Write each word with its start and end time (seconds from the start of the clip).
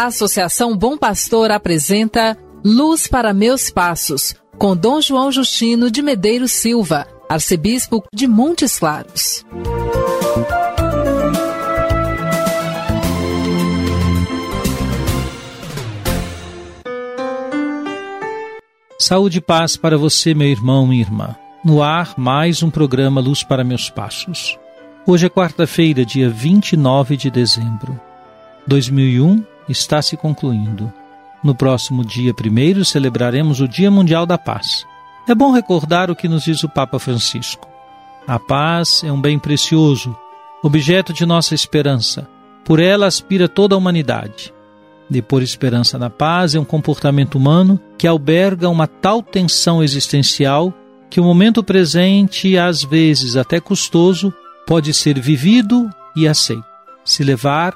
A 0.00 0.06
Associação 0.06 0.74
Bom 0.74 0.96
Pastor 0.96 1.50
apresenta 1.50 2.34
Luz 2.64 3.06
para 3.06 3.34
Meus 3.34 3.68
Passos, 3.68 4.34
com 4.56 4.74
Dom 4.74 4.98
João 4.98 5.30
Justino 5.30 5.90
de 5.90 6.00
Medeiros 6.00 6.52
Silva, 6.52 7.06
arcebispo 7.28 8.02
de 8.10 8.26
Montes 8.26 8.78
Claros. 8.78 9.44
Saúde 18.98 19.36
e 19.36 19.42
paz 19.42 19.76
para 19.76 19.98
você, 19.98 20.32
meu 20.32 20.48
irmão, 20.48 20.86
minha 20.86 21.02
irmã. 21.02 21.36
No 21.62 21.82
ar, 21.82 22.14
mais 22.16 22.62
um 22.62 22.70
programa 22.70 23.20
Luz 23.20 23.42
para 23.42 23.62
Meus 23.62 23.90
Passos. 23.90 24.58
Hoje 25.06 25.26
é 25.26 25.28
quarta-feira, 25.28 26.06
dia 26.06 26.30
29 26.30 27.18
de 27.18 27.30
dezembro. 27.30 28.00
2001 28.66 29.44
está 29.70 30.02
se 30.02 30.16
concluindo. 30.16 30.92
No 31.42 31.54
próximo 31.54 32.04
dia 32.04 32.32
1 32.32 32.84
celebraremos 32.84 33.60
o 33.60 33.68
Dia 33.68 33.90
Mundial 33.90 34.26
da 34.26 34.36
Paz. 34.36 34.84
É 35.28 35.34
bom 35.34 35.52
recordar 35.52 36.10
o 36.10 36.16
que 36.16 36.28
nos 36.28 36.44
diz 36.44 36.62
o 36.62 36.68
Papa 36.68 36.98
Francisco. 36.98 37.68
A 38.26 38.38
paz 38.38 39.02
é 39.04 39.10
um 39.10 39.20
bem 39.20 39.38
precioso, 39.38 40.16
objeto 40.62 41.12
de 41.12 41.24
nossa 41.24 41.54
esperança. 41.54 42.28
Por 42.64 42.78
ela 42.78 43.06
aspira 43.06 43.48
toda 43.48 43.74
a 43.74 43.78
humanidade. 43.78 44.52
De 45.08 45.20
pôr 45.20 45.42
esperança 45.42 45.98
na 45.98 46.10
paz 46.10 46.54
é 46.54 46.60
um 46.60 46.64
comportamento 46.64 47.36
humano 47.36 47.80
que 47.98 48.06
alberga 48.06 48.68
uma 48.68 48.86
tal 48.86 49.22
tensão 49.22 49.82
existencial 49.82 50.72
que 51.08 51.20
o 51.20 51.24
momento 51.24 51.64
presente, 51.64 52.56
às 52.56 52.84
vezes 52.84 53.36
até 53.36 53.58
custoso, 53.58 54.32
pode 54.66 54.94
ser 54.94 55.18
vivido 55.18 55.90
e 56.14 56.28
aceito. 56.28 56.64
Se 57.04 57.24
levar 57.24 57.74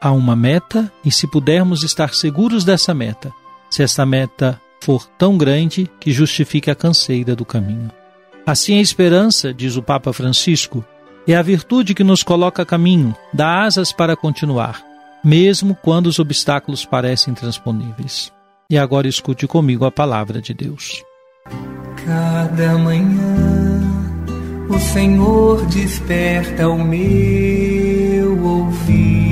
a 0.00 0.12
uma 0.12 0.36
meta 0.36 0.92
e 1.04 1.10
se 1.10 1.26
pudermos 1.26 1.82
estar 1.82 2.14
seguros 2.14 2.64
dessa 2.64 2.94
meta, 2.94 3.32
se 3.70 3.82
essa 3.82 4.04
meta 4.04 4.60
for 4.80 5.06
tão 5.18 5.36
grande 5.36 5.90
que 5.98 6.12
justifique 6.12 6.70
a 6.70 6.74
canseira 6.74 7.34
do 7.34 7.44
caminho. 7.44 7.90
Assim 8.46 8.78
a 8.78 8.80
esperança, 8.80 9.52
diz 9.52 9.76
o 9.76 9.82
Papa 9.82 10.12
Francisco, 10.12 10.84
é 11.26 11.34
a 11.34 11.42
virtude 11.42 11.94
que 11.94 12.04
nos 12.04 12.22
coloca 12.22 12.62
a 12.62 12.66
caminho, 12.66 13.14
dá 13.32 13.64
asas 13.64 13.92
para 13.92 14.16
continuar, 14.16 14.80
mesmo 15.24 15.76
quando 15.82 16.06
os 16.06 16.20
obstáculos 16.20 16.84
parecem 16.84 17.32
intransponíveis. 17.32 18.32
E 18.70 18.78
agora 18.78 19.08
escute 19.08 19.46
comigo 19.46 19.84
a 19.84 19.90
palavra 19.90 20.40
de 20.40 20.54
Deus. 20.54 21.02
Cada 22.04 22.78
manhã 22.78 23.82
o 24.68 24.78
Senhor 24.78 25.66
desperta 25.66 26.68
o 26.68 26.78
meu 26.78 28.44
ouvido 28.44 29.25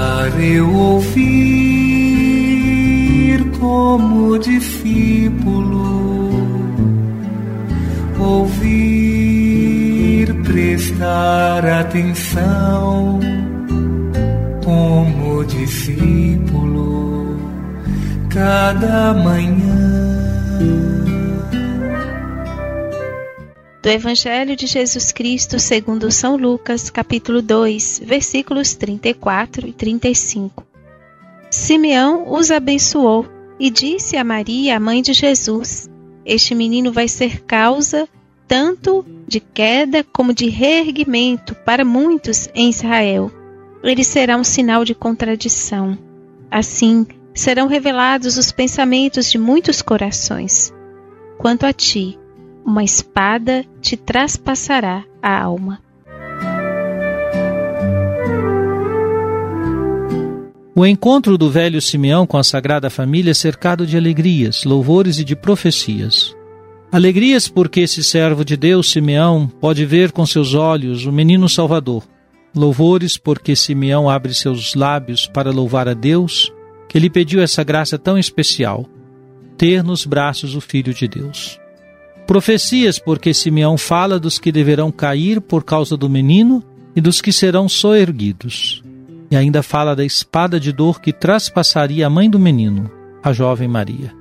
para 0.00 0.40
eu 0.42 0.72
ouvir 0.72 1.20
como 3.58 4.38
discípulo, 4.38 6.30
ouvir, 8.18 9.52
prestar 10.42 11.66
atenção 11.66 13.20
como 14.64 15.44
discípulo 15.44 17.36
cada 18.30 19.12
manhã. 19.12 19.99
Do 23.82 23.88
Evangelho 23.88 24.54
de 24.54 24.66
Jesus 24.66 25.10
Cristo 25.10 25.58
segundo 25.58 26.10
São 26.10 26.36
Lucas, 26.36 26.90
capítulo 26.90 27.40
2, 27.40 28.02
versículos 28.04 28.74
34 28.74 29.66
e 29.66 29.72
35. 29.72 30.66
Simeão 31.50 32.30
os 32.30 32.50
abençoou 32.50 33.26
e 33.58 33.70
disse 33.70 34.18
a 34.18 34.24
Maria, 34.24 34.76
a 34.76 34.80
mãe 34.80 35.00
de 35.00 35.14
Jesus: 35.14 35.88
Este 36.26 36.54
menino 36.54 36.92
vai 36.92 37.08
ser 37.08 37.40
causa 37.44 38.06
tanto 38.46 39.02
de 39.26 39.40
queda 39.40 40.04
como 40.04 40.34
de 40.34 40.50
reerguimento 40.50 41.54
para 41.54 41.82
muitos 41.82 42.50
em 42.54 42.68
Israel. 42.68 43.32
Ele 43.82 44.04
será 44.04 44.36
um 44.36 44.44
sinal 44.44 44.84
de 44.84 44.94
contradição. 44.94 45.96
Assim, 46.50 47.06
serão 47.32 47.66
revelados 47.66 48.36
os 48.36 48.52
pensamentos 48.52 49.30
de 49.30 49.38
muitos 49.38 49.80
corações. 49.80 50.70
Quanto 51.38 51.64
a 51.64 51.72
ti, 51.72 52.18
uma 52.64 52.84
espada 52.84 53.64
te 53.80 53.96
traspassará 53.96 55.04
a 55.22 55.42
alma. 55.42 55.80
O 60.74 60.86
encontro 60.86 61.36
do 61.36 61.50
velho 61.50 61.80
Simeão 61.80 62.26
com 62.26 62.38
a 62.38 62.44
Sagrada 62.44 62.88
Família 62.88 63.32
é 63.32 63.34
cercado 63.34 63.86
de 63.86 63.96
alegrias, 63.96 64.64
louvores 64.64 65.18
e 65.18 65.24
de 65.24 65.36
profecias. 65.36 66.34
Alegrias 66.90 67.48
porque 67.48 67.80
esse 67.80 68.02
servo 68.02 68.44
de 68.44 68.56
Deus, 68.56 68.90
Simeão, 68.90 69.46
pode 69.60 69.84
ver 69.84 70.10
com 70.10 70.24
seus 70.24 70.54
olhos 70.54 71.04
o 71.06 71.12
menino 71.12 71.48
Salvador. 71.48 72.02
Louvores 72.54 73.16
porque 73.16 73.54
Simeão 73.54 74.08
abre 74.08 74.32
seus 74.32 74.74
lábios 74.74 75.26
para 75.26 75.50
louvar 75.50 75.88
a 75.88 75.94
Deus, 75.94 76.52
que 76.88 76.98
lhe 76.98 77.10
pediu 77.10 77.42
essa 77.42 77.62
graça 77.62 77.98
tão 77.98 78.18
especial, 78.18 78.86
ter 79.56 79.84
nos 79.84 80.06
braços 80.06 80.56
o 80.56 80.60
Filho 80.60 80.94
de 80.94 81.06
Deus. 81.06 81.60
Profecias 82.30 82.96
porque 82.96 83.34
Simeão 83.34 83.76
fala 83.76 84.16
dos 84.16 84.38
que 84.38 84.52
deverão 84.52 84.92
cair 84.92 85.40
por 85.40 85.64
causa 85.64 85.96
do 85.96 86.08
menino 86.08 86.62
e 86.94 87.00
dos 87.00 87.20
que 87.20 87.32
serão 87.32 87.68
soerguidos. 87.68 88.84
E 89.32 89.34
ainda 89.34 89.64
fala 89.64 89.96
da 89.96 90.04
espada 90.04 90.60
de 90.60 90.70
dor 90.70 91.00
que 91.00 91.12
traspassaria 91.12 92.06
a 92.06 92.08
mãe 92.08 92.30
do 92.30 92.38
menino, 92.38 92.88
a 93.20 93.32
jovem 93.32 93.66
Maria. 93.66 94.14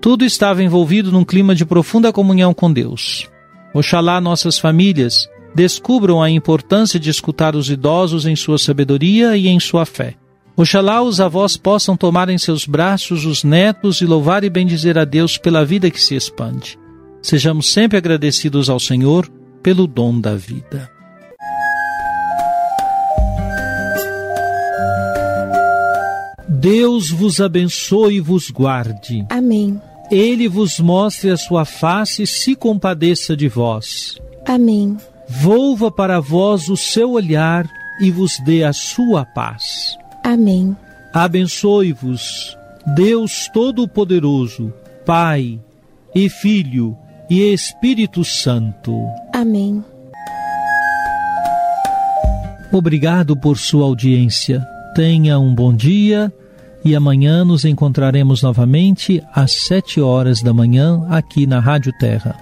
Tudo 0.00 0.24
estava 0.24 0.62
envolvido 0.62 1.12
num 1.12 1.22
clima 1.22 1.54
de 1.54 1.66
profunda 1.66 2.10
comunhão 2.10 2.54
com 2.54 2.72
Deus. 2.72 3.28
Oxalá 3.74 4.22
nossas 4.22 4.58
famílias 4.58 5.28
descubram 5.54 6.22
a 6.22 6.30
importância 6.30 6.98
de 6.98 7.10
escutar 7.10 7.54
os 7.54 7.68
idosos 7.68 8.24
em 8.24 8.34
sua 8.34 8.56
sabedoria 8.56 9.36
e 9.36 9.48
em 9.48 9.60
sua 9.60 9.84
fé. 9.84 10.14
Oxalá 10.56 11.02
os 11.02 11.20
avós 11.20 11.58
possam 11.58 11.94
tomar 11.94 12.30
em 12.30 12.38
seus 12.38 12.64
braços 12.64 13.26
os 13.26 13.44
netos 13.44 14.00
e 14.00 14.06
louvar 14.06 14.44
e 14.44 14.48
bendizer 14.48 14.96
a 14.96 15.04
Deus 15.04 15.36
pela 15.36 15.62
vida 15.62 15.90
que 15.90 16.00
se 16.00 16.14
expande. 16.14 16.80
Sejamos 17.22 17.70
sempre 17.72 17.98
agradecidos 17.98 18.70
ao 18.70 18.80
Senhor 18.80 19.30
pelo 19.62 19.86
dom 19.86 20.18
da 20.18 20.34
vida. 20.34 20.90
Deus 26.48 27.10
vos 27.10 27.40
abençoe 27.40 28.16
e 28.16 28.20
vos 28.20 28.50
guarde. 28.50 29.24
Amém. 29.30 29.80
Ele 30.10 30.48
vos 30.48 30.80
mostre 30.80 31.30
a 31.30 31.36
sua 31.36 31.64
face 31.64 32.22
e 32.22 32.26
se 32.26 32.54
compadeça 32.54 33.36
de 33.36 33.48
vós. 33.48 34.18
Amém. 34.46 34.96
Volva 35.28 35.90
para 35.90 36.20
vós 36.20 36.68
o 36.68 36.76
seu 36.76 37.12
olhar 37.12 37.66
e 38.00 38.10
vos 38.10 38.38
dê 38.44 38.64
a 38.64 38.72
sua 38.72 39.24
paz. 39.24 39.96
Amém. 40.24 40.76
Abençoe-vos, 41.14 42.56
Deus 42.94 43.48
Todo-Poderoso, 43.52 44.72
Pai 45.06 45.60
e 46.14 46.28
Filho 46.28 46.96
e 47.30 47.52
Espírito 47.52 48.24
Santo. 48.24 48.92
Amém. 49.32 49.84
Obrigado 52.72 53.36
por 53.36 53.56
sua 53.56 53.84
audiência. 53.84 54.66
Tenha 54.94 55.38
um 55.38 55.54
bom 55.54 55.72
dia 55.72 56.32
e 56.84 56.96
amanhã 56.96 57.44
nos 57.44 57.64
encontraremos 57.64 58.42
novamente 58.42 59.22
às 59.32 59.52
sete 59.52 60.00
horas 60.00 60.42
da 60.42 60.52
manhã 60.52 61.06
aqui 61.08 61.46
na 61.46 61.60
Rádio 61.60 61.92
Terra. 61.98 62.36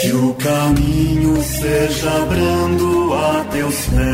Que 0.00 0.12
o 0.12 0.34
caminho 0.34 1.40
seja 1.42 2.26
brando 2.26 3.14
a 3.14 3.44
teus 3.50 3.86
pés, 3.86 4.04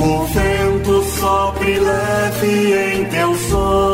o 0.00 0.24
vento 0.26 1.02
sopre 1.18 1.78
leve 1.78 2.94
em 2.94 3.04
teus 3.06 3.52
ombros, 3.52 3.93